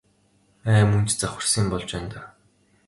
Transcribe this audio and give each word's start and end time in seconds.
Ай 0.73 0.83
мөн 0.89 1.03
ч 1.07 1.11
завхарсан 1.19 1.61
юм 1.63 1.67
болж 1.71 1.89
байна 1.93 2.09
даа. 2.13 2.27